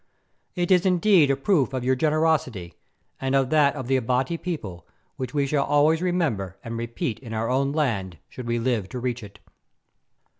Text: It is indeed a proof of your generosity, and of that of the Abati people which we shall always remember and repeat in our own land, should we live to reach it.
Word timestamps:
It 0.55 0.71
is 0.71 0.83
indeed 0.83 1.29
a 1.29 1.35
proof 1.35 1.73
of 1.73 1.83
your 1.83 1.95
generosity, 1.95 2.73
and 3.19 3.35
of 3.35 3.51
that 3.51 3.75
of 3.75 3.85
the 3.85 3.97
Abati 3.97 4.35
people 4.35 4.87
which 5.15 5.35
we 5.35 5.45
shall 5.45 5.63
always 5.63 6.01
remember 6.01 6.57
and 6.63 6.75
repeat 6.75 7.19
in 7.19 7.35
our 7.35 7.51
own 7.51 7.71
land, 7.71 8.17
should 8.27 8.47
we 8.47 8.57
live 8.57 8.89
to 8.89 8.99
reach 8.99 9.21
it. 9.21 9.37